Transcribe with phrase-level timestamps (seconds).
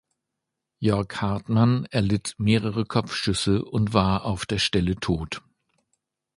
[0.79, 5.43] Jörg Hartmann erlitt mehrere Kopfschüsse und war auf der Stelle tot.